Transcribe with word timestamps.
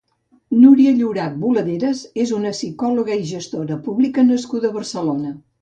Núria 0.61 0.93
Llorach 1.01 1.35
i 1.35 1.41
Boladeras 1.43 2.01
és 2.25 2.33
una 2.39 2.55
psicòloga 2.57 3.21
i 3.21 3.29
gestora 3.35 3.81
pública 3.89 4.29
nascuda 4.33 4.73
a 4.73 4.77
Barcelona. 4.83 5.41